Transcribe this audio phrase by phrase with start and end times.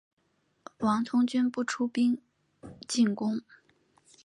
[0.79, 2.19] 王通均不出兵
[2.87, 3.39] 进攻。